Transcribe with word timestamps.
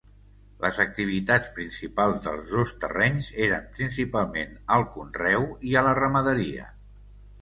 Les 0.61 0.77
activitats 0.83 1.49
principals 1.57 2.23
dels 2.23 2.47
dos 2.55 2.73
terrenys 2.85 3.29
eren 3.49 3.69
principalment 3.77 4.57
al 4.77 4.87
conreu 4.97 5.47
i 5.73 5.81
a 5.83 5.89
la 5.91 5.97
ramaderia. 6.05 6.67